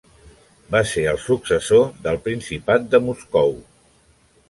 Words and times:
Va 0.75 0.81
ser 0.91 1.03
el 1.11 1.19
successor 1.27 1.87
del 2.09 2.19
Principat 2.31 2.91
de 2.97 3.05
Moscou. 3.11 3.59